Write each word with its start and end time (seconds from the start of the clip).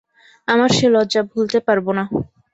আমার 0.47 0.69
সে 0.77 0.87
লজ্জা 0.89 1.21
ভুলতে 1.31 1.59
পারব 1.67 1.85
না। 1.97 2.03